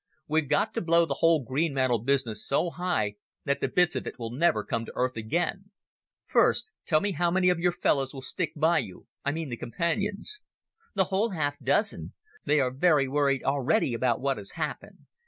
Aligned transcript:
We've 0.27 0.49
got 0.49 0.73
to 0.73 0.81
blow 0.81 1.05
the 1.05 1.17
whole 1.19 1.43
Greenmantle 1.45 1.99
business 2.07 2.43
so 2.43 2.71
high 2.71 3.17
that 3.45 3.61
the 3.61 3.67
bits 3.67 3.95
of 3.95 4.07
it 4.07 4.17
will 4.17 4.31
never 4.31 4.63
come 4.63 4.83
to 4.85 4.91
earth 4.95 5.15
again... 5.15 5.69
First, 6.25 6.65
tell 6.87 7.01
me 7.01 7.11
how 7.11 7.29
many 7.29 7.49
of 7.51 7.59
your 7.59 7.71
fellows 7.71 8.11
will 8.11 8.23
stick 8.23 8.53
by 8.55 8.79
you? 8.79 9.05
I 9.23 9.31
mean 9.31 9.49
the 9.49 9.57
Companions." 9.57 10.39
"The 10.95 11.03
whole 11.13 11.29
half 11.33 11.59
dozen. 11.59 12.13
They 12.43 12.59
are 12.59 12.71
very 12.71 13.07
worried 13.07 13.43
already 13.43 13.93
about 13.93 14.19
what 14.19 14.37
has 14.37 14.53
happened. 14.53 15.05